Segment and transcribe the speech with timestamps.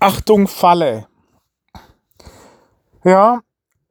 [0.00, 1.06] Achtung, Falle.
[3.02, 3.40] Ja,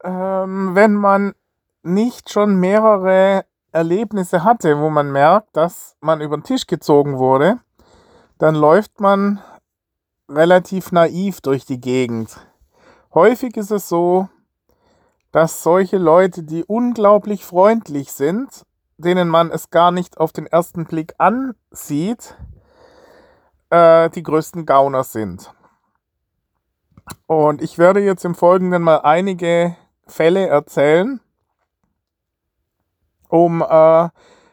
[0.04, 1.34] ähm, wenn man
[1.82, 7.58] nicht schon mehrere Erlebnisse hatte, wo man merkt, dass man über den Tisch gezogen wurde,
[8.38, 9.40] dann läuft man
[10.28, 12.36] relativ naiv durch die Gegend.
[13.12, 14.28] Häufig ist es so,
[15.32, 18.64] dass solche Leute, die unglaublich freundlich sind,
[18.96, 22.36] denen man es gar nicht auf den ersten Blick ansieht,
[23.70, 25.52] äh, die größten Gauner sind.
[27.26, 31.20] Und ich werde jetzt im Folgenden mal einige Fälle erzählen,
[33.28, 34.08] um äh,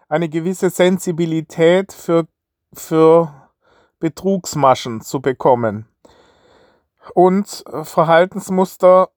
[0.10, 2.28] eine gewisse Sensibilität für,
[2.74, 3.34] für
[4.00, 5.88] Betrugsmaschen zu bekommen.
[7.14, 9.10] Und Verhaltensmuster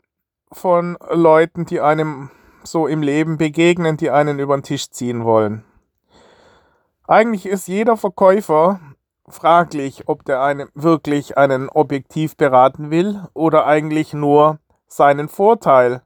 [0.50, 2.30] von Leuten, die einem
[2.64, 5.64] so im Leben begegnen, die einen über den Tisch ziehen wollen.
[7.06, 8.80] Eigentlich ist jeder Verkäufer
[9.28, 16.02] fraglich, ob der einen wirklich einen objektiv beraten will oder eigentlich nur seinen Vorteil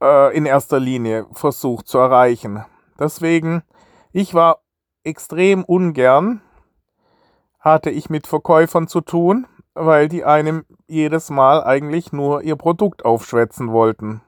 [0.00, 2.64] äh, in erster Linie versucht zu erreichen.
[2.98, 3.62] Deswegen,
[4.12, 4.60] ich war
[5.04, 6.40] extrem ungern,
[7.60, 13.04] hatte ich mit Verkäufern zu tun, weil die einem jedes Mal eigentlich nur ihr Produkt
[13.04, 14.20] aufschwätzen wollten.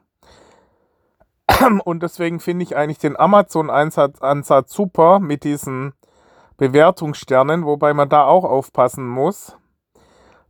[1.84, 5.94] Und deswegen finde ich eigentlich den Amazon-Ansatz super mit diesen
[6.56, 9.56] Bewertungssternen, wobei man da auch aufpassen muss,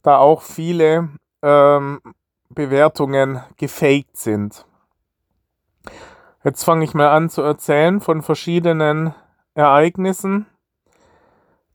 [0.02, 1.08] da auch viele
[1.42, 2.00] ähm,
[2.48, 4.66] Bewertungen gefaked sind.
[6.44, 9.14] Jetzt fange ich mal an zu erzählen von verschiedenen
[9.54, 10.46] Ereignissen,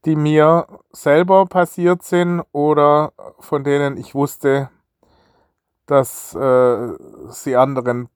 [0.06, 4.70] die mir selber passiert sind oder von denen ich wusste,
[5.88, 6.94] dass äh,
[7.30, 8.08] sie anderen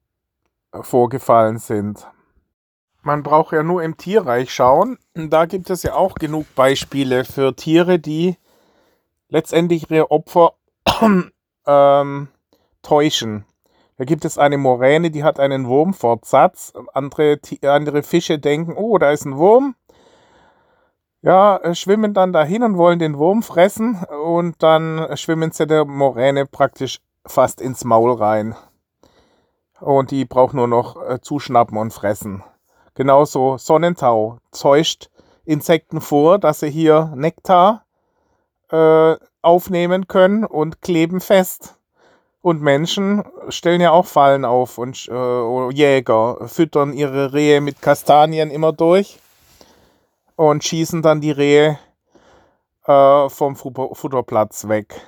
[0.71, 2.07] vorgefallen sind.
[3.05, 4.97] Man braucht ja nur im Tierreich schauen.
[5.13, 8.35] Da gibt es ja auch genug Beispiele für Tiere, die
[9.29, 10.53] letztendlich ihre Opfer
[11.67, 12.27] ähm,
[12.81, 13.45] täuschen.
[13.97, 16.73] Da gibt es eine Moräne, die hat einen Wurmfortsatz.
[16.95, 19.75] Andere, andere Fische denken, oh, da ist ein Wurm.
[21.21, 25.85] Ja, äh, schwimmen dann dahin und wollen den Wurm fressen und dann schwimmen sie der
[25.85, 28.55] Moräne praktisch fast ins Maul rein.
[29.79, 32.43] Und die braucht nur noch äh, zuschnappen und fressen.
[32.95, 35.09] Genauso Sonnentau täuscht
[35.43, 37.85] Insekten vor, dass sie hier Nektar
[38.71, 41.75] äh, aufnehmen können und kleben fest.
[42.41, 48.49] Und Menschen stellen ja auch Fallen auf und äh, Jäger füttern ihre Rehe mit Kastanien
[48.49, 49.19] immer durch
[50.35, 51.79] und schießen dann die Rehe
[52.85, 55.01] äh, vom Futterplatz weg.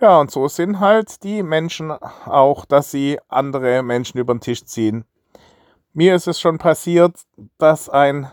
[0.00, 4.64] Ja, und so sind halt die Menschen auch, dass sie andere Menschen über den Tisch
[4.64, 5.04] ziehen.
[5.92, 7.16] Mir ist es schon passiert,
[7.58, 8.30] dass ein,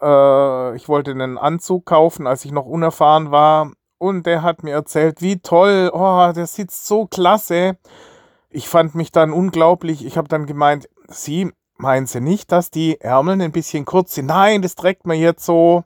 [0.00, 3.72] äh, ich wollte einen Anzug kaufen, als ich noch unerfahren war.
[3.98, 7.76] Und der hat mir erzählt, wie toll, oh, der sitzt so klasse.
[8.48, 10.04] Ich fand mich dann unglaublich.
[10.06, 14.26] Ich habe dann gemeint, Sie, meinen Sie nicht, dass die Ärmel ein bisschen kurz sind?
[14.26, 15.84] Nein, das trägt man jetzt so.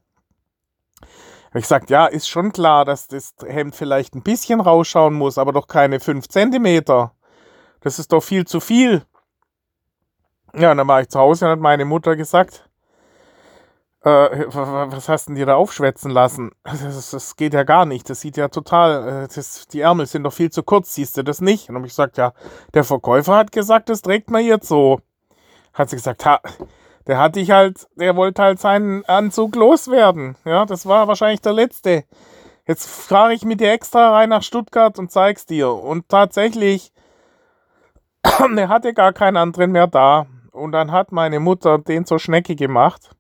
[1.01, 5.39] Hab ich gesagt, ja, ist schon klar, dass das Hemd vielleicht ein bisschen rausschauen muss,
[5.39, 7.12] aber doch keine 5 Zentimeter.
[7.81, 9.05] Das ist doch viel zu viel.
[10.56, 12.69] Ja, und dann war ich zu Hause und hat meine Mutter gesagt,
[14.04, 16.53] äh, was hast denn dir da aufschwätzen lassen?
[16.62, 18.09] Das, das, geht ja gar nicht.
[18.10, 21.25] Das sieht ja total, äh, das, die Ärmel sind doch viel zu kurz, siehst du
[21.25, 21.69] das nicht?
[21.69, 22.34] Und habe ich gesagt, ja,
[22.75, 25.00] der Verkäufer hat gesagt, das trägt man jetzt so.
[25.72, 26.41] Hat sie gesagt, ha,
[27.06, 30.36] der hatte ich halt, der wollte halt seinen Anzug loswerden.
[30.44, 32.04] Ja, das war wahrscheinlich der letzte.
[32.66, 35.71] Jetzt fahre ich mit dir extra rein nach Stuttgart und zeig's dir.
[35.71, 36.92] Und tatsächlich,
[38.56, 40.26] der hatte gar keinen anderen mehr da.
[40.54, 43.10] Und dann hat meine Mutter den zur Schnecke gemacht.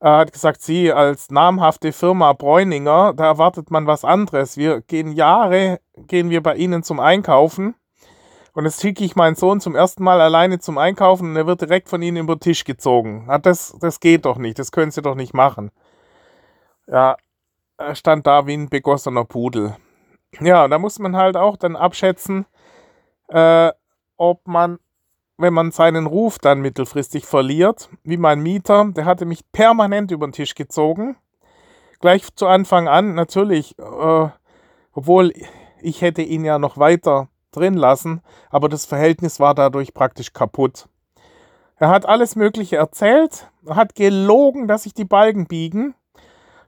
[0.00, 4.56] Er hat gesagt, sie als namhafte Firma Bräuninger, da erwartet man was anderes.
[4.56, 7.76] Wir gehen Jahre, gehen wir bei ihnen zum Einkaufen.
[8.54, 11.60] Und jetzt schicke ich meinen Sohn zum ersten Mal alleine zum Einkaufen und er wird
[11.60, 13.28] direkt von ihnen über den Tisch gezogen.
[13.42, 15.70] Das, das geht doch nicht, das können sie doch nicht machen.
[16.88, 17.16] Ja,
[17.78, 19.76] er stand da wie ein begossener Pudel.
[20.40, 22.46] Ja, da muss man halt auch dann abschätzen,
[23.28, 23.70] äh,
[24.16, 24.78] ob man
[25.42, 30.26] wenn man seinen Ruf dann mittelfristig verliert, wie mein Mieter, der hatte mich permanent über
[30.26, 31.16] den Tisch gezogen.
[32.00, 34.28] Gleich zu Anfang an, natürlich, äh,
[34.92, 35.32] obwohl
[35.80, 40.88] ich hätte ihn ja noch weiter drin lassen, aber das Verhältnis war dadurch praktisch kaputt.
[41.76, 45.94] Er hat alles Mögliche erzählt, hat gelogen, dass sich die Balken biegen.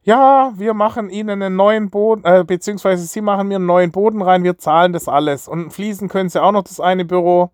[0.03, 4.21] Ja, wir machen Ihnen einen neuen Boden, äh, beziehungsweise Sie machen mir einen neuen Boden
[4.21, 5.49] rein, wir zahlen das alles.
[5.49, 7.51] Und fließen können Sie auch noch das eine Büro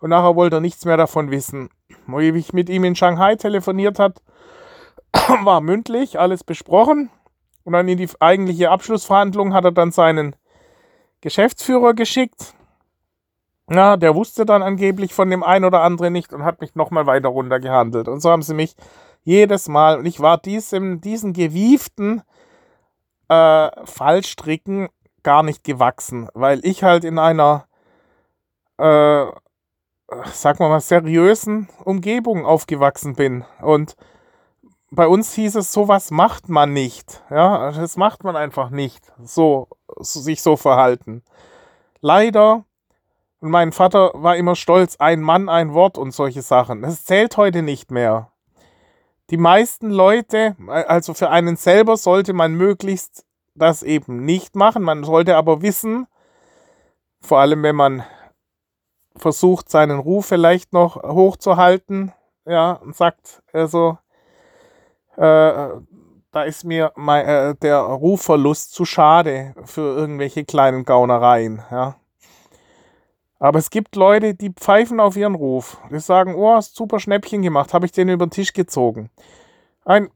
[0.00, 1.70] und nachher wollte er nichts mehr davon wissen.
[2.06, 4.22] Wo ich mit ihm in Shanghai telefoniert hat,
[5.42, 7.10] war mündlich alles besprochen
[7.64, 10.36] Und dann in die eigentliche Abschlussverhandlung hat er dann seinen
[11.20, 12.54] Geschäftsführer geschickt.
[13.68, 17.06] Ja, der wusste dann angeblich von dem einen oder anderen nicht und hat mich nochmal
[17.06, 18.06] weiter runtergehandelt.
[18.06, 18.76] Und so haben sie mich
[19.24, 22.22] jedes Mal, und ich war diesem, diesen gewieften
[23.28, 24.88] äh, Fallstricken
[25.24, 27.66] gar nicht gewachsen, weil ich halt in einer,
[28.78, 29.26] äh,
[30.32, 33.44] sag mal mal, seriösen Umgebung aufgewachsen bin.
[33.60, 33.96] Und
[34.90, 37.22] bei uns hieß es, sowas macht man nicht.
[37.30, 39.12] Ja, das macht man einfach nicht.
[39.22, 39.68] So,
[39.98, 41.22] sich so verhalten.
[42.00, 42.64] Leider,
[43.40, 46.82] und mein Vater war immer stolz, ein Mann, ein Wort und solche Sachen.
[46.82, 48.30] Das zählt heute nicht mehr.
[49.30, 53.24] Die meisten Leute, also für einen selber sollte man möglichst
[53.56, 54.82] das eben nicht machen.
[54.84, 56.06] Man sollte aber wissen,
[57.20, 58.04] vor allem wenn man
[59.16, 62.12] versucht, seinen Ruf vielleicht noch hochzuhalten,
[62.46, 63.98] ja, und sagt, also,
[65.16, 65.68] äh,
[66.32, 71.96] da ist mir mein, äh, der Rufverlust zu schade für irgendwelche kleinen Gaunereien, ja.
[73.38, 75.78] Aber es gibt Leute, die pfeifen auf ihren Ruf.
[75.90, 79.10] Die sagen, oh, hast super Schnäppchen gemacht, habe ich den über den Tisch gezogen.
[79.84, 80.08] Ein,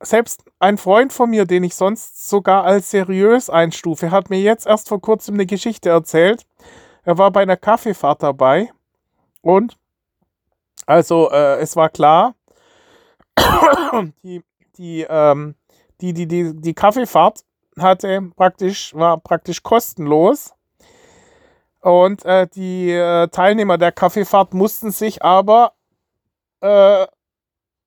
[0.00, 4.66] selbst ein Freund von mir, den ich sonst sogar als seriös einstufe, hat mir jetzt
[4.66, 6.44] erst vor kurzem eine Geschichte erzählt.
[7.06, 8.72] Er war bei einer Kaffeefahrt dabei
[9.40, 9.78] und
[10.86, 12.34] also äh, es war klar,
[14.24, 14.42] die,
[14.76, 15.54] die, ähm,
[16.00, 17.44] die, die, die, die Kaffeefahrt
[17.78, 20.52] hatte praktisch, war praktisch kostenlos.
[21.80, 25.74] Und äh, die äh, Teilnehmer der Kaffeefahrt mussten sich aber
[26.60, 27.06] äh,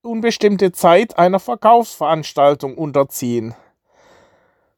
[0.02, 3.54] unbestimmte Zeit einer Verkaufsveranstaltung unterziehen.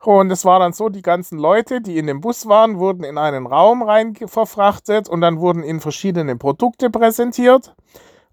[0.03, 3.19] Und es war dann so, die ganzen Leute, die in dem Bus waren, wurden in
[3.19, 7.75] einen Raum rein verfrachtet und dann wurden ihnen verschiedene Produkte präsentiert.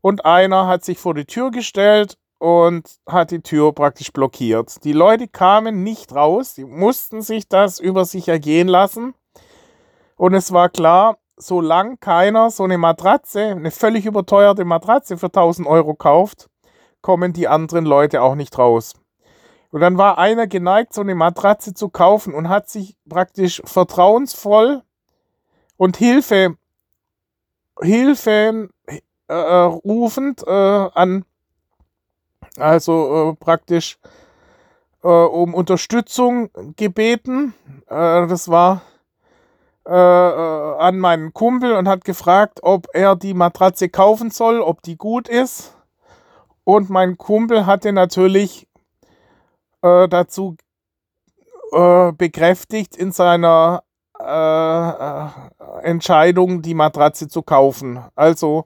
[0.00, 4.82] Und einer hat sich vor die Tür gestellt und hat die Tür praktisch blockiert.
[4.85, 9.15] Die Leute kamen nicht raus, die mussten sich das über sich ergehen lassen.
[10.17, 15.69] Und es war klar, solange keiner so eine Matratze, eine völlig überteuerte Matratze für 1000
[15.69, 16.49] Euro kauft,
[17.03, 18.94] kommen die anderen Leute auch nicht raus.
[19.70, 24.82] Und dann war einer geneigt, so eine Matratze zu kaufen und hat sich praktisch vertrauensvoll
[25.76, 26.56] und Hilfe,
[27.81, 28.70] Hilfe
[29.29, 31.25] äh, rufend äh, an
[32.56, 33.99] also äh, praktisch
[35.03, 37.55] äh, um Unterstützung gebeten.
[37.87, 38.82] Äh, das war
[39.87, 44.82] äh, äh, an meinen Kumpel und hat gefragt, ob er die Matratze kaufen soll, ob
[44.82, 45.75] die gut ist.
[46.65, 48.68] Und mein Kumpel hatte natürlich
[49.83, 50.57] äh, dazu
[51.71, 53.83] bekräftigt in seiner
[55.83, 58.03] Entscheidung, die Matratze zu kaufen.
[58.15, 58.65] Also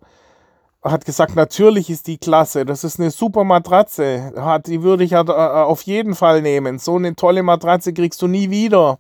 [0.83, 5.13] hat gesagt, natürlich ist die klasse, das ist eine super Matratze, hat, die würde ich
[5.13, 6.79] ja äh, auf jeden Fall nehmen.
[6.79, 8.99] So eine tolle Matratze kriegst du nie wieder.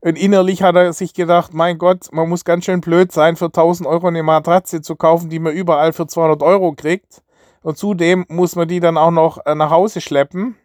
[0.00, 3.46] Und innerlich hat er sich gedacht, mein Gott, man muss ganz schön blöd sein, für
[3.46, 7.22] 1000 Euro eine Matratze zu kaufen, die man überall für 200 Euro kriegt.
[7.62, 10.56] Und zudem muss man die dann auch noch äh, nach Hause schleppen.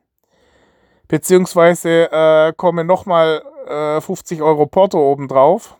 [1.09, 5.75] Beziehungsweise äh, kommen nochmal äh, 50 Euro Porto obendrauf.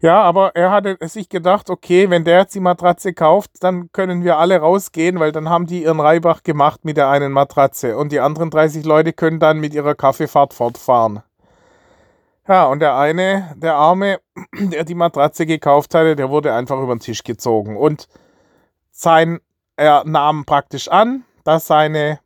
[0.00, 4.22] Ja, aber er hatte sich gedacht, okay, wenn der jetzt die Matratze kauft, dann können
[4.22, 8.12] wir alle rausgehen, weil dann haben die ihren Reibach gemacht mit der einen Matratze und
[8.12, 11.22] die anderen 30 Leute können dann mit ihrer Kaffeefahrt fortfahren.
[12.46, 14.20] Ja, und der eine, der Arme,
[14.52, 18.06] der die Matratze gekauft hatte, der wurde einfach über den Tisch gezogen und
[18.90, 19.40] sein,
[19.76, 22.20] er nahm praktisch an, dass seine,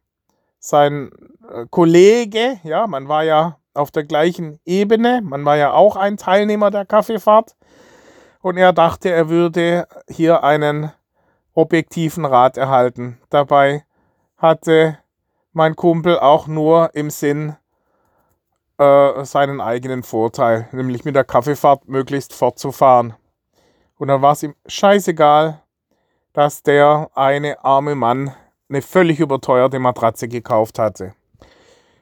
[0.58, 1.10] sein
[1.50, 6.16] äh, Kollege, ja, man war ja auf der gleichen Ebene, man war ja auch ein
[6.16, 7.54] Teilnehmer der Kaffeefahrt,
[8.40, 10.92] und er dachte, er würde hier einen
[11.54, 13.20] objektiven Rat erhalten.
[13.30, 13.84] Dabei
[14.36, 14.98] hatte
[15.52, 17.56] mein Kumpel auch nur im Sinn
[18.78, 23.14] äh, seinen eigenen Vorteil, nämlich mit der Kaffeefahrt möglichst fortzufahren.
[23.96, 25.60] Und dann war es ihm scheißegal,
[26.32, 28.32] dass der eine arme Mann
[28.68, 31.14] eine völlig überteuerte Matratze gekauft hatte.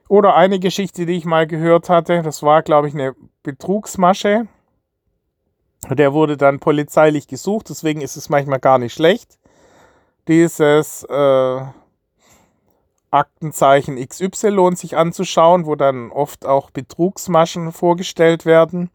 [0.08, 4.46] Oder eine Geschichte, die ich mal gehört hatte, das war, glaube ich, eine Betrugsmasche.
[5.90, 9.38] Der wurde dann polizeilich gesucht, deswegen ist es manchmal gar nicht schlecht,
[10.26, 11.61] dieses äh,
[13.11, 18.90] Aktenzeichen XY sich anzuschauen, wo dann oft auch Betrugsmaschen vorgestellt werden.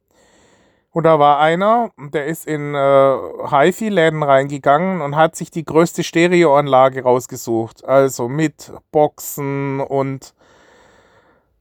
[0.94, 3.18] Und da war einer, der ist in äh,
[3.50, 7.86] HiFi-Läden reingegangen und hat sich die größte Stereoanlage rausgesucht.
[7.86, 10.34] Also mit Boxen und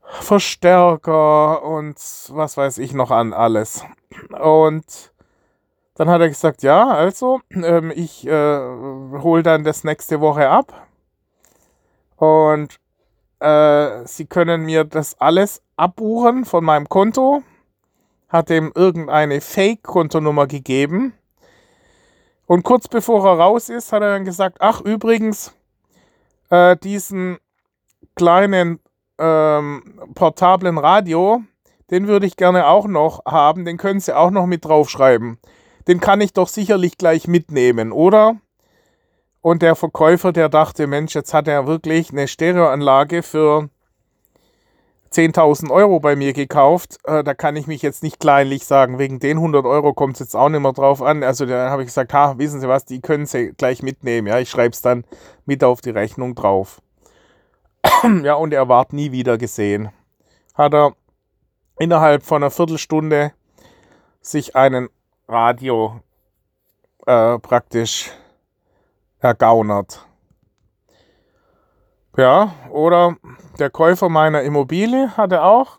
[0.02, 1.96] Verstärker und
[2.30, 3.84] was weiß ich noch an alles.
[4.40, 5.12] Und
[5.94, 10.88] dann hat er gesagt, ja, also, ähm, ich äh, hole dann das nächste Woche ab.
[12.16, 12.80] Und
[13.38, 17.42] äh, Sie können mir das alles abbuchen von meinem Konto.
[18.30, 21.12] Hat ihm irgendeine Fake-Kontonummer gegeben.
[22.46, 25.54] Und kurz bevor er raus ist, hat er dann gesagt, ach übrigens,
[26.48, 27.38] äh, diesen
[28.16, 28.80] kleinen
[29.18, 31.42] ähm, portablen Radio,
[31.90, 35.38] den würde ich gerne auch noch haben, den können Sie auch noch mit draufschreiben.
[35.88, 38.36] Den kann ich doch sicherlich gleich mitnehmen, oder?
[39.42, 43.70] Und der Verkäufer, der dachte, Mensch, jetzt hat er wirklich eine Stereoanlage für
[45.12, 46.98] 10.000 Euro bei mir gekauft.
[47.04, 50.20] Äh, da kann ich mich jetzt nicht kleinlich sagen, wegen den 100 Euro kommt es
[50.20, 51.22] jetzt auch nicht mehr drauf an.
[51.22, 54.28] Also da habe ich gesagt, ha, wissen Sie was, die können Sie gleich mitnehmen.
[54.28, 55.04] Ja, ich schreibe es dann
[55.46, 56.80] mit auf die Rechnung drauf.
[58.22, 59.90] ja, und er ward nie wieder gesehen.
[60.54, 60.94] Hat er
[61.78, 63.32] innerhalb von einer Viertelstunde
[64.20, 64.88] sich einen
[65.26, 66.00] Radio
[67.06, 68.10] äh, praktisch
[69.18, 70.06] ergaunert.
[72.16, 73.16] Ja, oder
[73.60, 75.78] der Käufer meiner Immobilie hatte auch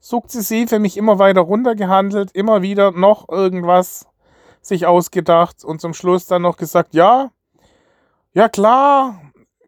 [0.00, 4.06] sukzessiv für mich immer weiter runtergehandelt, immer wieder noch irgendwas
[4.60, 7.30] sich ausgedacht und zum Schluss dann noch gesagt, ja,
[8.32, 9.20] ja klar,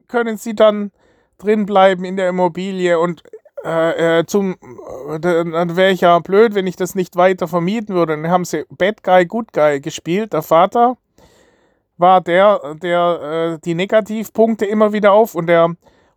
[0.09, 0.91] können Sie dann
[1.39, 3.23] drin bleiben in der Immobilie und
[3.65, 4.57] äh, äh zum,
[5.11, 8.17] äh, dann wäre ich ja blöd, wenn ich das nicht weiter vermieten würde.
[8.17, 10.97] Dann haben sie Bad Guy, Good Guy gespielt, der Vater
[11.97, 15.75] war der, der äh, die Negativpunkte immer wieder auf und der,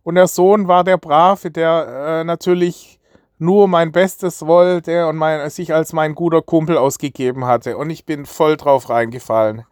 [0.08, 2.98] und der Sohn war der Brave, der äh, natürlich
[3.36, 7.76] nur mein Bestes wollte und mein, sich als mein guter Kumpel ausgegeben hatte.
[7.76, 9.66] Und ich bin voll drauf reingefallen.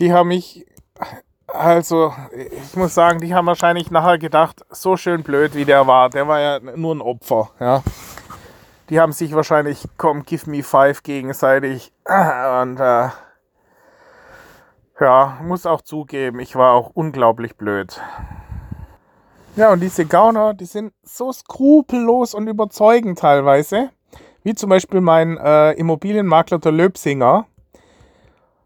[0.00, 0.66] Die haben mich,
[1.46, 6.10] also ich muss sagen, die haben wahrscheinlich nachher gedacht, so schön blöd wie der war,
[6.10, 7.84] der war ja nur ein Opfer, ja.
[8.90, 13.10] Die haben sich wahrscheinlich, komm, give me five gegenseitig und äh,
[15.00, 18.00] ja, muss auch zugeben, ich war auch unglaublich blöd.
[19.56, 23.88] Ja, und diese Gauner, die sind so skrupellos und überzeugend teilweise.
[24.42, 27.46] Wie zum Beispiel mein äh, Immobilienmakler der Löbsinger.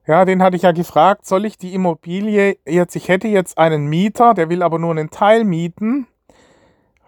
[0.04, 3.86] Ja, den hatte ich ja gefragt, soll ich die Immobilie jetzt, ich hätte jetzt einen
[3.86, 6.08] Mieter, der will aber nur einen Teil mieten.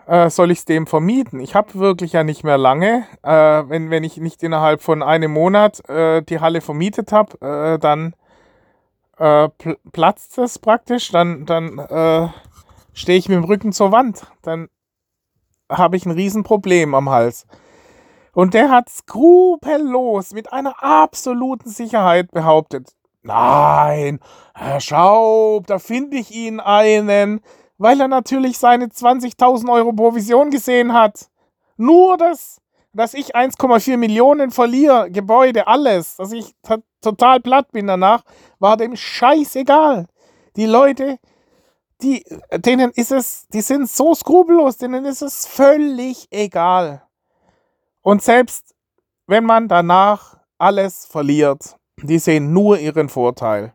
[0.07, 1.41] Äh, soll ich es dem vermieten?
[1.41, 3.05] Ich habe wirklich ja nicht mehr lange.
[3.25, 7.79] Äh, wenn, wenn ich nicht innerhalb von einem Monat äh, die Halle vermietet habe, äh,
[7.81, 8.15] dann
[9.19, 12.29] äh, pl platzt es praktisch, dann, dann äh,
[12.93, 14.27] stehe ich mit dem Rücken zur Wand.
[14.43, 14.69] Dann
[15.71, 17.47] habe ich ein Riesenproblem am Hals.
[18.35, 24.21] Und der hat skrupellos mit einer absoluten Sicherheit behauptet, nein,
[24.55, 27.41] Herr Schaub, da finde ich Ihnen einen,
[27.79, 31.29] weil er natürlich seine 20.000 Euro Provision gesehen hat.
[31.77, 32.61] Nur das,
[32.95, 36.55] dass ich 1,4 Millionen verliere, Gebäude, alles, dass ich
[37.01, 38.25] total platt bin danach,
[38.59, 40.07] war dem scheißegal.
[40.57, 41.19] Die Leute,
[42.03, 42.25] die,
[42.57, 47.03] denen ist es, die sind so skrupellos, denen ist es völlig egal.
[48.03, 48.75] Und selbst
[49.27, 53.73] wenn man danach alles verliert, die sehen nur ihren Vorteil.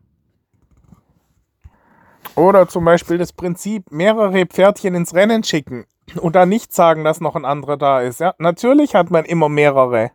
[2.35, 5.85] Oder zum Beispiel das Prinzip, mehrere Pferdchen ins Rennen schicken
[6.21, 8.19] und dann nicht sagen, dass noch ein anderer da ist.
[8.19, 10.11] Ja, natürlich hat man immer mehrere.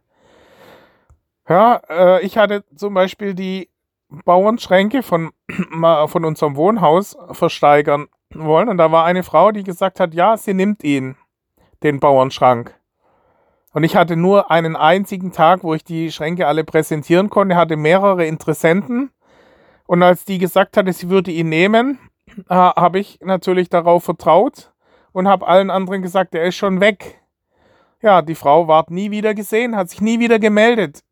[1.48, 3.71] Ja, äh, ich hatte zum Beispiel die
[4.24, 5.30] Bauernschränke von,
[6.06, 8.68] von unserem Wohnhaus versteigern wollen.
[8.68, 11.16] Und da war eine Frau, die gesagt hat, ja, sie nimmt ihn,
[11.82, 12.78] den Bauernschrank.
[13.72, 17.76] Und ich hatte nur einen einzigen Tag, wo ich die Schränke alle präsentieren konnte, hatte
[17.76, 19.10] mehrere Interessenten.
[19.86, 21.98] Und als die gesagt hatte, sie würde ihn nehmen,
[22.48, 24.72] äh, habe ich natürlich darauf vertraut
[25.12, 27.20] und habe allen anderen gesagt, er ist schon weg.
[28.02, 31.02] Ja, die Frau ward nie wieder gesehen, hat sich nie wieder gemeldet.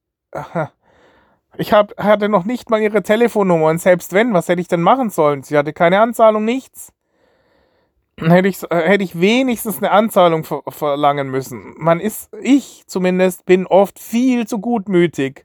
[1.60, 4.80] Ich hab, hatte noch nicht mal ihre Telefonnummer und selbst wenn, was hätte ich denn
[4.80, 5.42] machen sollen?
[5.42, 6.90] Sie hatte keine Anzahlung, nichts.
[8.16, 11.74] Hätte ich, hätte ich wenigstens eine Anzahlung ver verlangen müssen.
[11.76, 15.44] Man ist, ich zumindest, bin oft viel zu gutmütig.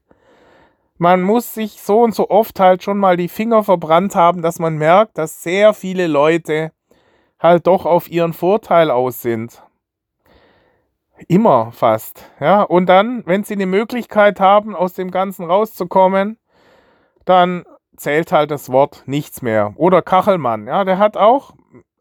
[0.98, 4.58] Man muss sich so und so oft halt schon mal die Finger verbrannt haben, dass
[4.58, 6.72] man merkt, dass sehr viele Leute
[7.42, 9.65] halt doch auf ihren Vorteil aus sind.
[11.28, 12.30] Immer fast.
[12.40, 16.38] Ja, und dann, wenn sie eine Möglichkeit haben, aus dem Ganzen rauszukommen,
[17.24, 17.64] dann
[17.96, 19.74] zählt halt das Wort nichts mehr.
[19.78, 21.54] Oder Kachelmann, ja, der hat auch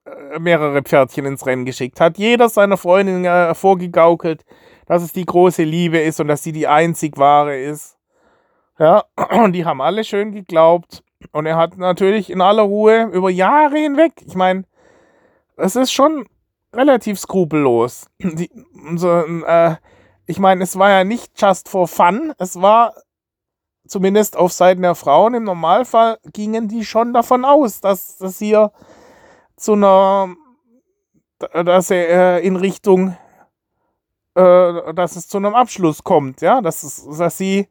[0.04, 4.44] äh, mehrere Pferdchen ins Rennen geschickt, hat jeder seiner Freundinnen äh, vorgegaukelt,
[4.86, 7.96] dass es die große Liebe ist und dass sie die einzig wahre ist.
[8.78, 9.04] Ja,
[9.44, 11.04] und die haben alle schön geglaubt.
[11.32, 14.64] Und er hat natürlich in aller Ruhe über Jahre hinweg, ich meine,
[15.56, 16.26] es ist schon
[16.74, 18.06] relativ skrupellos.
[18.18, 18.50] Die,
[18.96, 19.76] so, äh,
[20.26, 22.94] ich meine, es war ja nicht just for fun, es war
[23.86, 25.34] zumindest auf Seiten der Frauen.
[25.34, 28.72] Im Normalfall gingen die schon davon aus, dass das hier
[29.56, 30.34] zu einer
[31.38, 33.16] dass er äh, in Richtung,
[34.34, 37.68] äh, dass es zu einem Abschluss kommt, ja, dass, es, dass sie,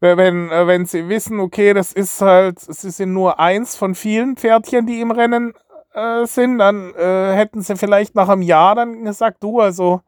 [0.00, 4.36] wenn, äh, wenn sie wissen, okay, das ist halt, sie sind nur eins von vielen
[4.36, 5.54] Pferdchen, die im Rennen
[5.94, 10.02] äh, sind, dann äh, hätten sie vielleicht nach einem Jahr dann gesagt, du, also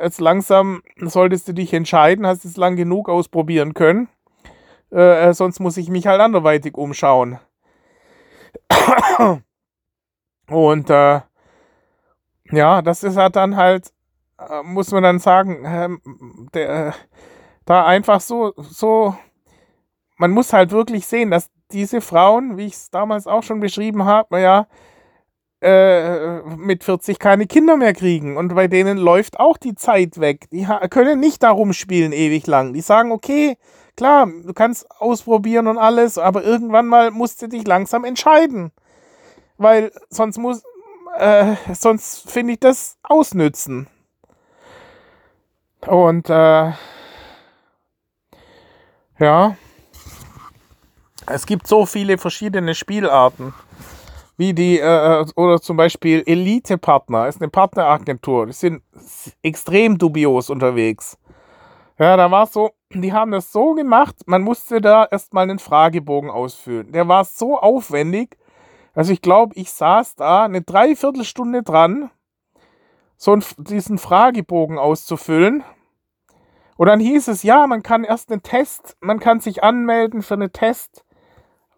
[0.00, 4.08] jetzt langsam solltest du dich entscheiden, hast es lang genug ausprobieren können,
[4.90, 7.38] äh, sonst muss ich mich halt anderweitig umschauen.
[10.48, 11.20] Und äh,
[12.50, 13.92] ja, das ist halt dann halt,
[14.38, 16.94] äh, muss man dann sagen, ähm, der,
[17.64, 19.14] da einfach so, so,
[20.16, 24.04] man muss halt wirklich sehen, dass diese Frauen, wie ich es damals auch schon beschrieben
[24.04, 24.66] habe, ja,
[25.62, 28.36] äh, mit 40 keine Kinder mehr kriegen.
[28.36, 30.50] Und bei denen läuft auch die Zeit weg.
[30.50, 32.72] Die können nicht darum spielen ewig lang.
[32.72, 33.56] Die sagen, okay,
[33.96, 38.72] klar, du kannst ausprobieren und alles, aber irgendwann mal musst du dich langsam entscheiden.
[39.56, 40.64] Weil sonst muss,
[41.16, 43.86] äh, sonst finde ich das ausnützen.
[45.86, 46.72] Und äh,
[49.18, 49.56] ja,
[51.26, 53.54] es gibt so viele verschiedene Spielarten.
[54.42, 58.82] Wie die, äh, oder zum Beispiel Elite-Partner, ist eine Partneragentur, die sind
[59.40, 61.16] extrem dubios unterwegs.
[61.96, 65.60] Ja, da war es so, die haben das so gemacht, man musste da erstmal einen
[65.60, 66.90] Fragebogen ausfüllen.
[66.90, 68.36] Der war so aufwendig,
[68.94, 72.10] also ich glaube, ich saß da eine Dreiviertelstunde dran,
[73.16, 75.62] so einen, diesen Fragebogen auszufüllen.
[76.76, 80.34] Und dann hieß es, ja, man kann erst einen Test, man kann sich anmelden für
[80.34, 80.50] einen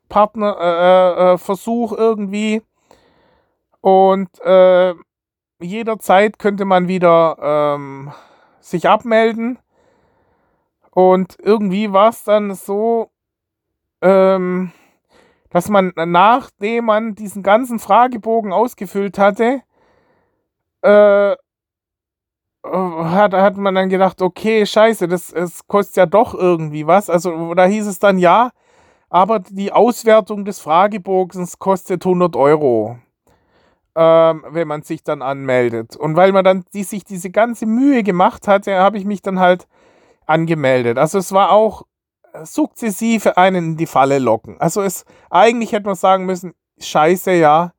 [0.09, 2.63] Testpartnerversuch äh, äh, äh irgendwie.
[3.81, 4.95] Und äh,
[5.61, 8.13] jederzeit könnte man wieder ähm,
[8.61, 9.59] sich abmelden.
[10.91, 13.11] Und irgendwie war es dann so,
[14.01, 14.73] ähm,
[15.51, 19.63] dass man, nachdem man diesen ganzen Fragebogen ausgefüllt hatte,
[20.83, 21.37] äh,
[22.65, 27.11] hat, hat man dann gedacht, okay, scheiße, das, das kostet ja doch irgendwie was.
[27.11, 28.51] Also da hieß es dann ja,
[29.15, 32.99] aber die Auswertung des Fragebogens kostet 100 Euro,
[33.95, 35.95] ähm, wenn man sich dann anmeldet.
[35.95, 39.39] Und weil man dann die, sich diese ganze Mühe gemacht hatte, habe ich mich dann
[39.39, 39.69] halt
[40.27, 40.99] angemeldet.
[40.99, 41.85] Also es war auch
[42.43, 44.61] sukzessive einen in die Falle locken.
[44.61, 47.73] Also es eigentlich hätte man sagen müssen, scheiße, ja,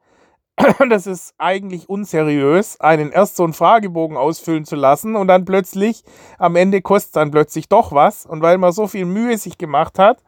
[0.89, 6.05] das ist eigentlich unseriös, einen erst so einen Fragebogen ausfüllen zu lassen und dann plötzlich,
[6.37, 8.25] am Ende kostet dann plötzlich doch was.
[8.25, 10.23] Und weil man so viel Mühe sich gemacht hat,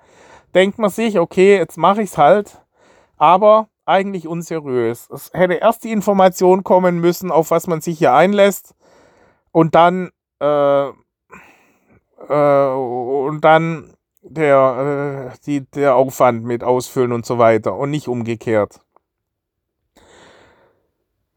[0.54, 2.62] denkt man sich, okay, jetzt mache ich es halt.
[3.18, 5.10] Aber eigentlich unseriös.
[5.10, 8.76] Es hätte erst die Information kommen müssen, auf was man sich hier einlässt.
[9.52, 10.88] Und dann, äh,
[12.28, 18.08] äh, und dann der, äh, die, der Aufwand mit Ausfüllen und so weiter und nicht
[18.08, 18.82] umgekehrt.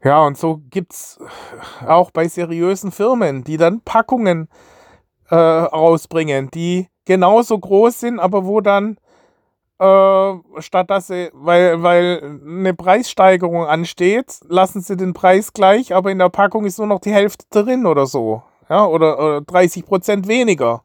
[0.02, 1.20] Ja, und so gibt es
[1.86, 4.69] auch bei seriösen Firmen, die dann Packungen äh,
[5.34, 8.96] rausbringen, die genauso groß sind, aber wo dann
[9.80, 16.10] äh, statt dass sie, weil, weil eine Preissteigerung ansteht, lassen sie den Preis gleich, aber
[16.10, 18.42] in der Packung ist nur noch die Hälfte drin oder so.
[18.68, 20.82] Ja, oder, oder 30 Prozent weniger.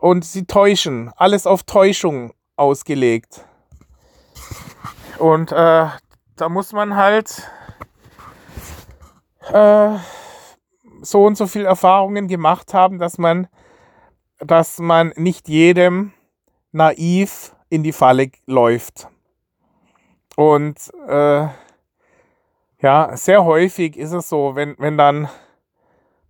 [0.00, 1.12] Und sie täuschen.
[1.16, 3.44] Alles auf Täuschung ausgelegt.
[5.18, 5.86] Und äh,
[6.36, 7.46] da muss man halt
[9.52, 9.96] äh,
[11.02, 13.48] so und so viel Erfahrungen gemacht haben, dass man,
[14.38, 16.12] dass man nicht jedem
[16.72, 19.08] naiv in die Falle läuft.
[20.36, 20.76] Und
[21.08, 21.48] äh,
[22.82, 25.28] ja, sehr häufig ist es so, wenn, wenn dann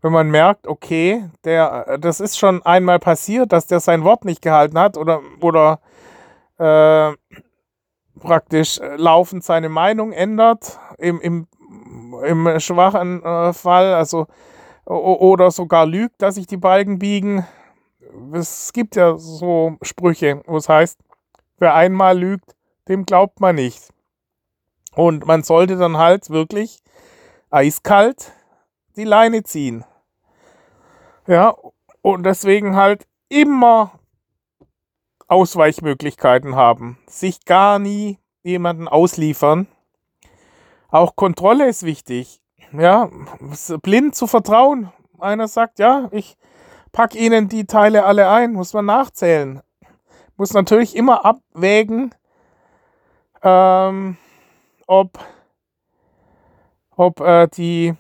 [0.03, 4.41] wenn man merkt, okay, der, das ist schon einmal passiert, dass der sein Wort nicht
[4.43, 5.81] gehalten hat oder, oder
[6.59, 7.13] äh,
[8.19, 11.47] praktisch laufend seine Meinung ändert, im, im,
[12.25, 14.27] im schwachen äh, Fall, also
[14.91, 17.47] oder sogar lügt, dass sich die Balken biegen.
[18.33, 20.99] Es gibt ja so Sprüche, wo es heißt,
[21.59, 22.57] wer einmal lügt,
[22.89, 23.93] dem glaubt man nicht.
[24.95, 26.83] Und man sollte dann halt wirklich
[27.51, 28.33] eiskalt
[28.97, 29.85] die Leine ziehen.
[31.27, 31.55] Ja,
[32.03, 33.93] und deswegen halt immer
[35.29, 36.99] Ausweichmöglichkeiten haben.
[37.07, 39.69] Sich gar nie jemanden ausliefern.
[40.89, 42.40] Auch Kontrolle ist wichtig.
[42.73, 43.09] Ja,
[43.83, 44.93] blind zu vertrauen.
[45.19, 46.37] Einer sagt, ja, ich
[46.93, 49.61] pack Ihnen die Teile alle ein, muss man nachzählen.
[50.37, 52.15] Muss natürlich immer abwägen,
[53.43, 54.17] ähm,
[54.87, 55.19] ob,
[56.97, 57.95] ob äh, die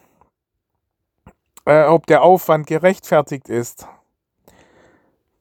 [1.71, 3.87] äh, ob der Aufwand gerechtfertigt ist.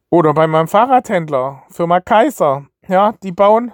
[0.09, 3.73] Oder bei meinem Fahrradhändler, Firma Kaiser, ja, die bauen,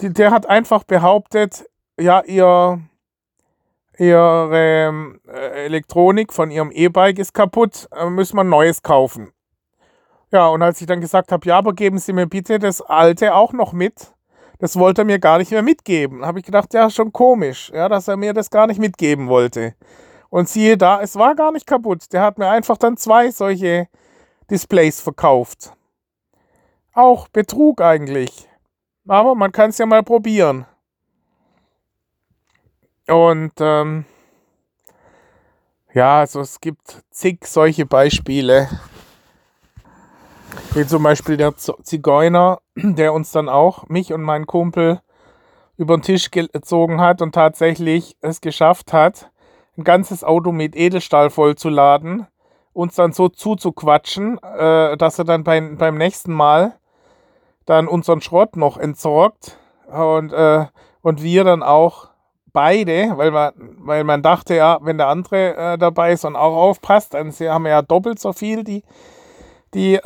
[0.00, 2.80] die, der hat einfach behauptet, ja, ihr,
[3.98, 9.32] ihre äh, Elektronik von ihrem E-Bike ist kaputt, äh, müssen wir ein neues kaufen.
[10.30, 13.34] Ja, und als ich dann gesagt habe, ja, aber geben Sie mir bitte das alte
[13.34, 14.12] auch noch mit,
[14.58, 16.26] das wollte er mir gar nicht mehr mitgeben.
[16.26, 19.74] Habe ich gedacht, ja, schon komisch, ja, dass er mir das gar nicht mitgeben wollte.
[20.30, 22.12] Und siehe da, es war gar nicht kaputt.
[22.12, 23.88] Der hat mir einfach dann zwei solche
[24.50, 25.72] Displays verkauft.
[26.92, 28.48] Auch Betrug eigentlich.
[29.06, 30.66] Aber man kann es ja mal probieren.
[33.08, 34.04] Und ähm,
[35.94, 38.68] ja, also es gibt zig solche Beispiele.
[40.74, 45.00] Wie zum Beispiel der Zigeuner, der uns dann auch, mich und meinen Kumpel,
[45.76, 49.30] über den Tisch gezogen hat und tatsächlich es geschafft hat,
[49.76, 52.26] ein ganzes Auto mit Edelstahl vollzuladen,
[52.72, 56.74] uns dann so zuzuquatschen, äh, dass er dann beim, beim nächsten Mal
[57.64, 60.66] dann unseren Schrott noch entsorgt und, äh,
[61.00, 62.07] und wir dann auch
[62.58, 66.56] beide, weil man, weil man dachte, ja, wenn der andere äh, dabei ist und auch
[66.56, 68.82] aufpasst, dann haben wir ja doppelt so viel, die,
[69.74, 70.00] die äh,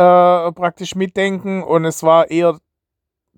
[0.52, 1.62] praktisch mitdenken.
[1.62, 2.58] Und es war eher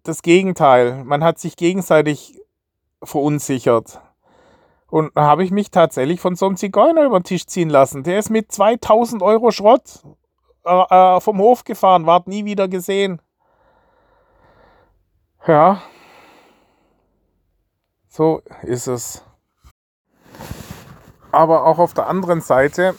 [0.02, 1.04] das Gegenteil.
[1.04, 2.40] Man hat sich gegenseitig
[3.04, 4.00] verunsichert.
[4.88, 8.02] Und da habe ich mich tatsächlich von so einem Zigeuner über den Tisch ziehen lassen.
[8.02, 10.02] Der ist mit 2000 Euro Schrott
[10.64, 10.72] äh,
[11.16, 13.22] äh, vom Hof gefahren, ward nie wieder gesehen.
[15.46, 15.82] Ja,
[18.14, 19.24] so ist es.
[21.32, 22.94] Aber auch auf der anderen Seite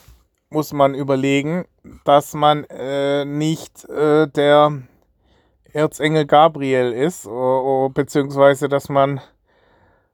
[0.50, 1.66] muss man überlegen,
[2.04, 4.82] dass man äh, nicht äh, der
[5.72, 7.24] Erzengel Gabriel ist,
[7.94, 9.22] beziehungsweise dass man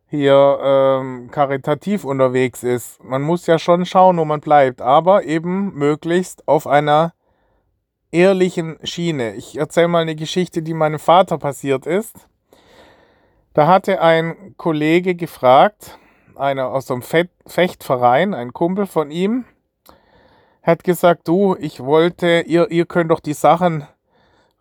[0.07, 3.03] hier ähm, karitativ unterwegs ist.
[3.03, 7.13] Man muss ja schon schauen, wo man bleibt, aber eben möglichst auf einer
[8.11, 9.35] ehrlichen Schiene.
[9.35, 12.27] Ich erzähle mal eine Geschichte, die meinem Vater passiert ist.
[13.53, 15.99] Da hatte ein Kollege gefragt,
[16.35, 19.43] einer aus einem Fechtverein, ein Kumpel von ihm,
[20.63, 23.85] hat gesagt, du, ich wollte, ihr, ihr könnt doch die Sachen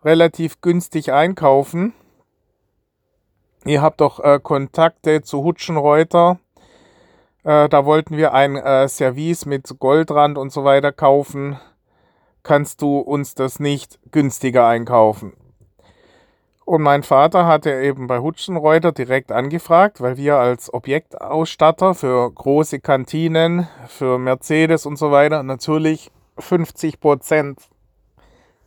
[0.03, 1.93] relativ günstig einkaufen.
[3.65, 6.39] Ihr habt doch äh, Kontakte zu Hutschenreuter.
[7.43, 11.59] Äh, da wollten wir ein äh, Service mit Goldrand und so weiter kaufen.
[12.43, 15.33] Kannst du uns das nicht günstiger einkaufen?
[16.71, 22.79] Und mein Vater hatte eben bei Hutschenreuter direkt angefragt, weil wir als Objektausstatter für große
[22.79, 27.59] Kantinen, für Mercedes und so weiter natürlich 50 Prozent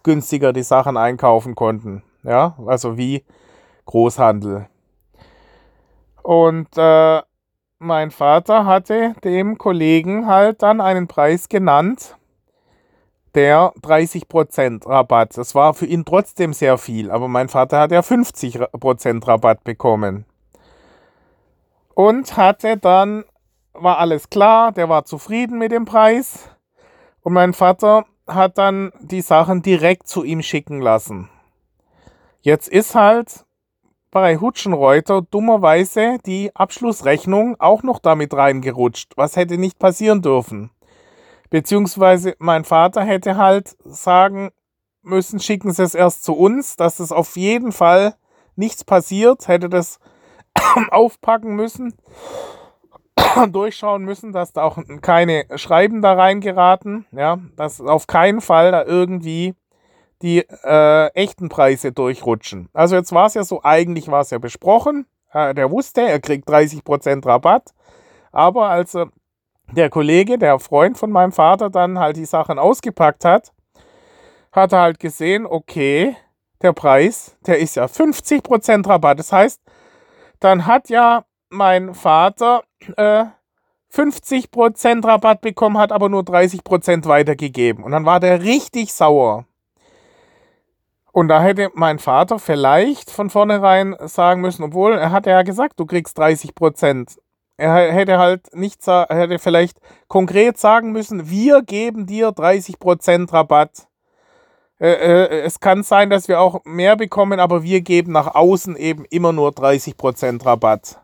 [0.03, 2.03] günstiger die Sachen einkaufen konnten.
[2.25, 3.25] Ja, also wie
[3.87, 4.67] Großhandel.
[6.23, 7.23] Und äh,
[7.79, 12.19] mein Vater hatte dem Kollegen halt dann einen Preis genannt,
[13.35, 15.37] der 30% Rabatt.
[15.37, 20.25] Das war für ihn trotzdem sehr viel, aber mein Vater hat ja 50% Rabatt bekommen.
[21.95, 23.25] Und hatte dann,
[23.73, 26.49] war alles klar, der war zufrieden mit dem Preis.
[27.23, 31.29] Und mein Vater hat dann die Sachen direkt zu ihm schicken lassen.
[32.41, 33.45] Jetzt ist halt
[34.11, 39.13] bei Hutschenreuter dummerweise die Abschlussrechnung auch noch damit reingerutscht.
[39.17, 40.71] Was hätte nicht passieren dürfen?
[41.55, 44.51] Beziehungsweise mein Vater hätte halt sagen
[45.03, 48.17] müssen, schicken Sie es erst zu uns, dass es auf jeden Fall
[48.57, 50.01] nichts passiert, hätte das
[50.91, 51.95] aufpacken müssen,
[53.53, 58.85] durchschauen müssen, dass da auch keine Schreiben da reingeraten, ja, dass auf keinen Fall da
[58.85, 59.55] irgendwie
[60.23, 62.69] die äh, echten Preise durchrutschen.
[62.73, 66.19] Also jetzt war es ja so, eigentlich war es ja besprochen, äh, der wusste, er
[66.19, 67.75] kriegt 30% Rabatt,
[68.33, 69.11] aber als er
[69.73, 73.53] der Kollege, der Freund von meinem Vater, dann halt die Sachen ausgepackt hat,
[74.53, 76.17] hat er halt gesehen, okay,
[76.63, 79.19] der Preis, der ist ja 50% Rabatt.
[79.19, 79.61] Das heißt,
[80.41, 82.63] dann hat ja mein Vater
[82.97, 83.25] äh,
[83.93, 87.85] 50% Rabatt bekommen, hat aber nur 30% weitergegeben.
[87.85, 89.45] Und dann war der richtig sauer.
[91.13, 95.79] Und da hätte mein Vater vielleicht von vornherein sagen müssen, obwohl er hat ja gesagt,
[95.79, 96.55] du kriegst 30
[97.57, 103.89] er hätte halt nicht, er hätte vielleicht konkret sagen müssen, wir geben dir 30% Rabatt.
[104.81, 108.77] Äh, äh, es kann sein, dass wir auch mehr bekommen, aber wir geben nach außen
[108.77, 111.01] eben immer nur 30% Rabatt.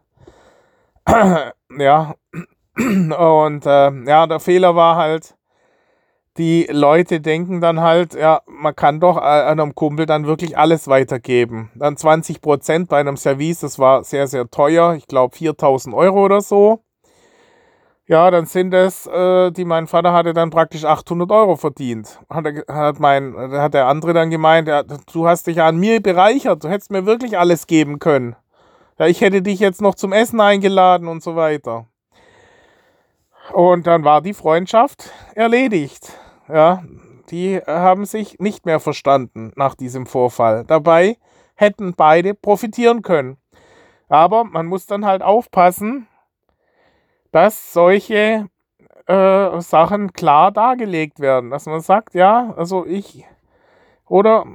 [1.78, 2.14] ja.
[2.76, 5.34] Und äh, ja, der Fehler war halt,
[6.38, 11.70] die Leute denken dann halt, ja, man kann doch einem Kumpel dann wirklich alles weitergeben.
[11.74, 14.94] Dann 20 Prozent bei einem Service, das war sehr, sehr teuer.
[14.94, 16.82] Ich glaube 4000 Euro oder so.
[18.06, 22.18] Ja, dann sind es, äh, die mein Vater hatte dann praktisch 800 Euro verdient.
[22.28, 25.78] Hat, er, hat, mein, hat der andere dann gemeint, ja, du hast dich ja an
[25.78, 28.34] mir bereichert, du hättest mir wirklich alles geben können.
[28.98, 31.86] Ja, ich hätte dich jetzt noch zum Essen eingeladen und so weiter.
[33.52, 36.18] Und dann war die Freundschaft erledigt.
[36.48, 36.82] Ja,
[37.30, 40.64] die haben sich nicht mehr verstanden nach diesem Vorfall.
[40.66, 41.16] Dabei
[41.54, 43.36] hätten beide profitieren können.
[44.08, 46.08] Aber man muss dann halt aufpassen,
[47.32, 48.48] dass solche
[49.06, 51.50] äh, Sachen klar dargelegt werden.
[51.50, 53.24] Dass man sagt, ja, also ich,
[54.06, 54.46] oder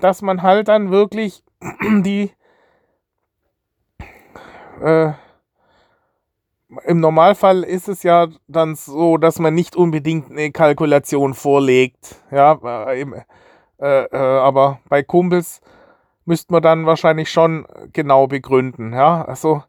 [0.00, 1.44] dass man halt dann wirklich
[2.02, 2.32] die
[4.80, 5.12] äh,
[6.84, 12.16] im Normalfall ist es ja dann so, dass man nicht unbedingt eine Kalkulation vorlegt.
[12.30, 12.58] Ja,
[12.90, 13.02] äh,
[13.78, 15.60] äh, äh, aber bei Kumpels
[16.24, 18.92] müsste man dann wahrscheinlich schon genau begründen.
[18.92, 19.62] Ja, also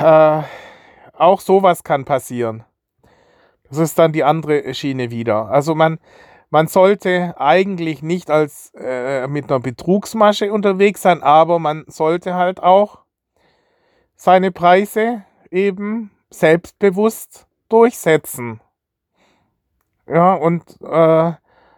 [0.00, 0.42] äh,
[1.12, 2.64] auch sowas kann passieren.
[3.68, 5.48] Das ist dann die andere Schiene wieder.
[5.48, 5.98] Also man,
[6.50, 12.62] man sollte eigentlich nicht als äh, mit einer Betrugsmasche unterwegs sein, aber man sollte halt
[12.62, 13.05] auch
[14.16, 18.60] seine Preise eben selbstbewusst durchsetzen.
[20.08, 21.32] Ja, und äh,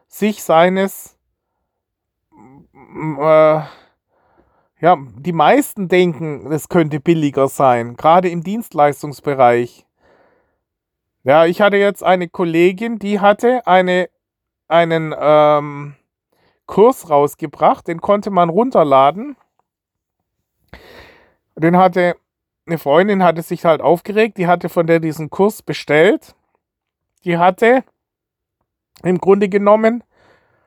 [0.06, 1.18] sich seines,
[2.32, 3.60] äh,
[4.80, 9.86] ja, die meisten denken, es könnte billiger sein, gerade im Dienstleistungsbereich.
[11.24, 14.08] Ja, ich hatte jetzt eine Kollegin, die hatte eine,
[14.68, 15.96] einen ähm,
[16.66, 19.36] Kurs rausgebracht, den konnte man runterladen.
[21.56, 22.16] Den hatte
[22.68, 26.34] eine Freundin hatte sich halt aufgeregt, die hatte von der diesen Kurs bestellt.
[27.24, 27.82] Die hatte
[29.02, 30.04] im Grunde genommen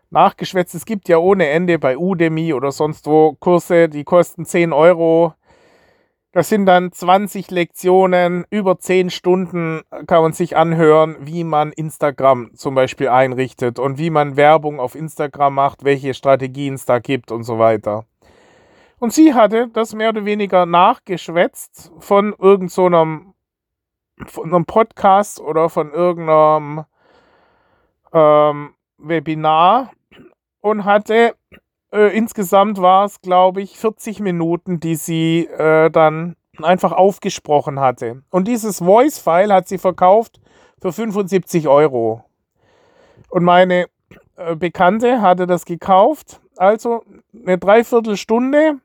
[0.09, 4.73] nachgeschwätzt, es gibt ja ohne Ende bei Udemy oder sonst wo Kurse, die kosten 10
[4.73, 5.33] Euro.
[6.33, 12.51] Das sind dann 20 Lektionen, über 10 Stunden kann man sich anhören, wie man Instagram
[12.55, 17.31] zum Beispiel einrichtet und wie man Werbung auf Instagram macht, welche Strategien es da gibt
[17.31, 18.05] und so weiter.
[19.01, 23.33] Und sie hatte das mehr oder weniger nachgeschwätzt von irgendeinem
[24.31, 26.85] so einem Podcast oder von irgendeinem
[28.13, 29.89] ähm, Webinar
[30.59, 31.33] und hatte
[31.91, 38.21] äh, insgesamt war es, glaube ich, 40 Minuten, die sie äh, dann einfach aufgesprochen hatte.
[38.29, 40.39] Und dieses Voice-File hat sie verkauft
[40.79, 42.23] für 75 Euro.
[43.29, 43.87] Und meine
[44.35, 46.39] äh, Bekannte hatte das gekauft.
[46.55, 48.79] Also eine Dreiviertelstunde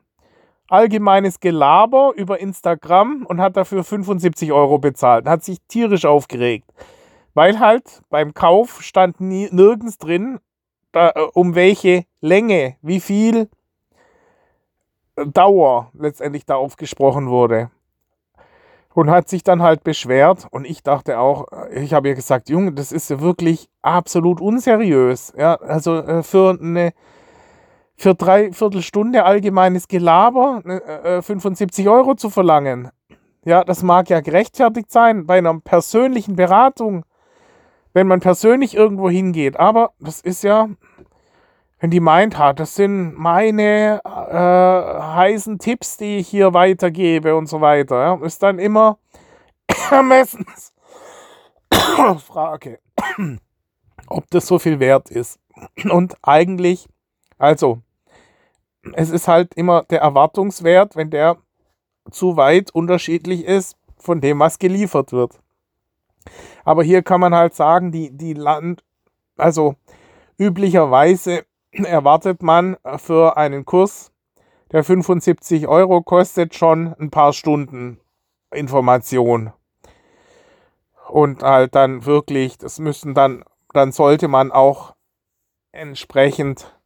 [0.68, 5.26] allgemeines Gelaber über Instagram und hat dafür 75 Euro bezahlt.
[5.26, 6.72] Hat sich tierisch aufgeregt.
[7.34, 10.38] Weil halt beim Kauf stand nirgends drin,
[10.92, 13.50] da, äh, um welche Länge, wie viel
[15.16, 17.70] äh, Dauer letztendlich da aufgesprochen wurde.
[18.94, 20.46] Und hat sich dann halt beschwert.
[20.50, 24.40] Und ich dachte auch, äh, ich habe ihr gesagt, Junge, das ist ja wirklich absolut
[24.40, 25.34] unseriös.
[25.36, 26.94] Ja, also für eine
[27.96, 32.90] für drei Viertelstunde allgemeines Gelaber äh, 75 äh, Euro zu verlangen.
[33.44, 37.04] Ja, das mag ja gerechtfertigt sein bei einer persönlichen Beratung,
[37.94, 39.58] wenn man persönlich irgendwo hingeht.
[39.58, 40.68] Aber das ist ja,
[41.78, 47.46] wenn die meint hat, das sind meine äh, heißen Tipps, die ich hier weitergebe und
[47.46, 48.98] so weiter, ja, ist dann immer
[49.90, 50.74] ermessens
[52.26, 52.80] Frage,
[54.08, 55.38] ob das so viel wert ist.
[55.88, 56.88] Und eigentlich,
[57.38, 57.80] also
[58.94, 61.36] es ist halt immer der Erwartungswert, wenn der
[62.10, 65.40] zu weit unterschiedlich ist von dem, was geliefert wird.
[66.64, 68.84] Aber hier kann man halt sagen, die, die Land,
[69.36, 69.76] also
[70.38, 74.12] üblicherweise erwartet man für einen Kurs,
[74.72, 78.00] der 75 Euro kostet, schon ein paar Stunden
[78.52, 79.52] Information.
[81.08, 84.94] Und halt dann wirklich, das müssen dann, dann sollte man auch
[85.70, 86.76] entsprechend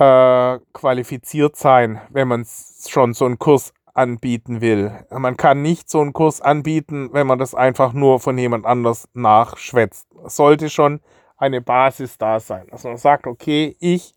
[0.00, 2.46] äh, qualifiziert sein, wenn man
[2.88, 4.92] schon so einen Kurs anbieten will.
[5.10, 9.08] Man kann nicht so einen Kurs anbieten, wenn man das einfach nur von jemand anders
[9.12, 10.08] nachschwätzt.
[10.24, 11.00] Es sollte schon
[11.36, 12.66] eine Basis da sein.
[12.72, 14.14] Also man sagt, okay, ich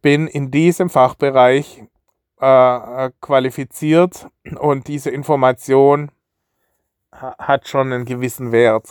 [0.00, 1.84] bin in diesem Fachbereich
[2.40, 4.26] äh, qualifiziert
[4.58, 6.10] und diese Information
[7.12, 8.88] ha hat schon einen gewissen Wert.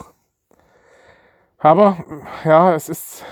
[1.58, 1.98] Aber
[2.46, 3.26] ja, es ist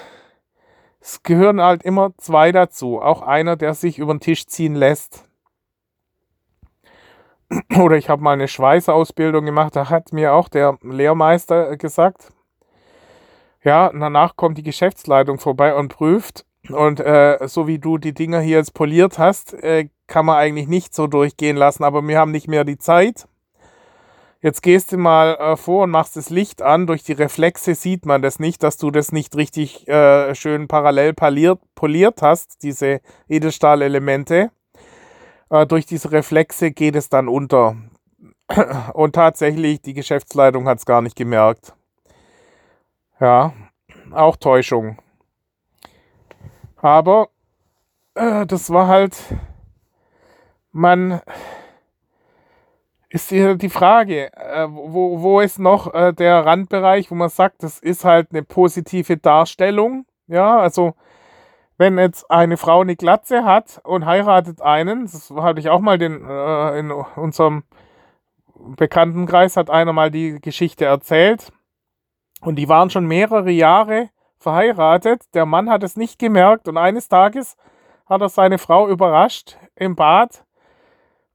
[1.00, 3.02] es gehören halt immer zwei dazu.
[3.02, 5.26] Auch einer, der sich über den Tisch ziehen lässt.
[7.80, 12.32] Oder ich habe mal eine Schweißausbildung gemacht, da hat mir auch der Lehrmeister gesagt,
[13.64, 16.46] ja, danach kommt die Geschäftsleitung vorbei und prüft.
[16.70, 20.68] Und äh, so wie du die Dinger hier jetzt poliert hast, äh, kann man eigentlich
[20.68, 23.28] nicht so durchgehen lassen, aber wir haben nicht mehr die Zeit.
[24.41, 26.88] Jetzt gehst du mal äh, vor und machst das Licht an.
[26.88, 31.13] Durch die Reflexe sieht man das nicht, dass du das nicht richtig äh, schön parallel
[31.13, 34.52] poliert, poliert hast, diese Edelstahlelemente.
[35.49, 37.75] Äh, durch diese Reflexe geht es dann unter.
[38.93, 41.73] Und tatsächlich, die Geschäftsleitung hat es gar nicht gemerkt.
[43.19, 43.52] Ja,
[44.12, 44.99] auch Täuschung.
[46.78, 47.28] Aber
[48.15, 49.17] äh, das war halt,
[50.71, 51.19] man
[53.10, 57.63] ist hier die Frage, äh, wo, wo ist noch äh, der Randbereich, wo man sagt,
[57.63, 60.06] das ist halt eine positive Darstellung.
[60.28, 60.93] Ja, also
[61.78, 65.98] wenn jetzt eine Frau eine Glatze hat und heiratet einen, das hatte ich auch mal
[65.98, 67.63] den, äh, in unserem
[68.76, 71.52] Bekanntenkreis, hat einer mal die Geschichte erzählt.
[72.41, 75.24] Und die waren schon mehrere Jahre verheiratet.
[75.34, 77.58] Der Mann hat es nicht gemerkt und eines Tages
[78.06, 80.43] hat er seine Frau überrascht im Bad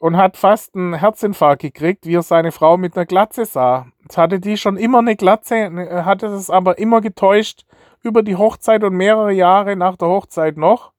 [0.04, 3.86] und hat fast einen Herzinfarkt gekriegt, wie er seine Frau mit einer Glatze sah.
[4.02, 7.64] Jetzt hatte die schon immer eine Glatze, ne, hatte es aber immer getäuscht
[8.02, 10.92] über die Hochzeit und mehrere Jahre nach der Hochzeit noch.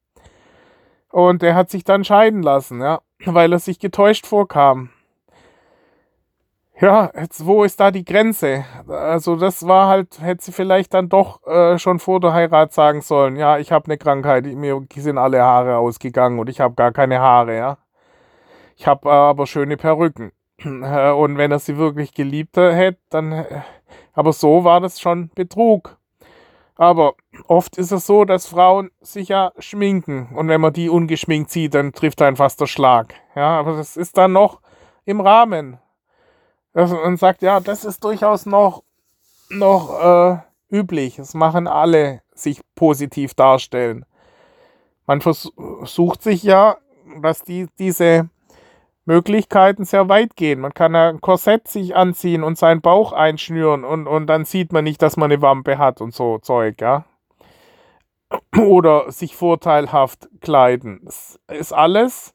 [1.11, 4.89] Und er hat sich dann scheiden lassen, ja, weil er sich getäuscht vorkam.
[6.81, 8.65] Ja, jetzt, wo ist da die Grenze?
[8.87, 13.01] Also das war halt, hätte sie vielleicht dann doch äh, schon vor der Heirat sagen
[13.01, 16.91] sollen, ja, ich habe eine Krankheit, mir sind alle Haare ausgegangen und ich habe gar
[16.91, 17.77] keine Haare, ja.
[18.75, 20.31] Ich habe aber schöne Perücken.
[20.63, 23.61] Und wenn er sie wirklich geliebt hätte, dann, äh,
[24.13, 25.97] aber so war das schon Betrug.
[26.77, 27.13] Aber
[27.47, 31.73] oft ist es so, dass Frauen sich ja schminken und wenn man die ungeschminkt sieht,
[31.73, 33.13] dann trifft einen fast der Schlag.
[33.33, 34.59] Ja, aber das ist dann noch
[35.05, 35.79] im Rahmen
[36.73, 38.83] und sagt, ja, das ist durchaus noch,
[39.49, 40.37] noch äh,
[40.69, 41.15] üblich.
[41.15, 44.05] Das machen alle, sich positiv darstellen.
[45.07, 46.75] Man versucht sich ja,
[47.21, 48.29] dass die, diese
[49.05, 50.59] Möglichkeiten sehr weit gehen.
[50.59, 54.83] Man kann ein Korsett sich anziehen und seinen Bauch einschnüren und, und dann sieht man
[54.83, 57.05] nicht, dass man eine Wampe hat und so Zeug, ja.
[58.57, 61.01] Oder sich vorteilhaft kleiden.
[61.03, 62.33] Das ist alles,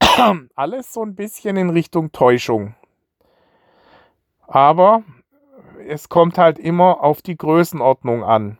[0.54, 2.74] alles so ein bisschen in Richtung Täuschung.
[4.46, 5.02] Aber
[5.88, 8.58] es kommt halt immer auf die Größenordnung an.